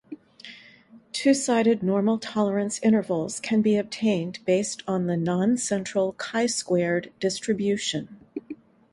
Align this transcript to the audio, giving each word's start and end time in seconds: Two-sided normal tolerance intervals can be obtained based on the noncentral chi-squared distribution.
Two-sided 1.13 1.83
normal 1.83 2.17
tolerance 2.17 2.79
intervals 2.81 3.39
can 3.39 3.61
be 3.61 3.75
obtained 3.77 4.39
based 4.45 4.81
on 4.87 5.05
the 5.05 5.13
noncentral 5.13 6.17
chi-squared 6.17 7.13
distribution. 7.19 8.19